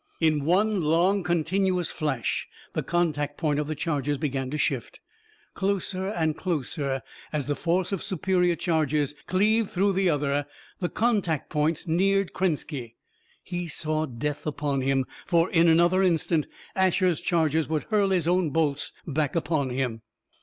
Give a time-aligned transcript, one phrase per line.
[0.19, 4.99] In one long, continuous flash, the contact point of the charges began to shift.
[5.53, 10.47] Closer and closer, as the force of superior charges cleaved through the other,
[10.79, 12.95] the contact points neared Krenski.
[13.43, 18.49] He saw death upon him, for in another instant, Asher's charges would hurl his own
[18.49, 20.01] bolts back upon him.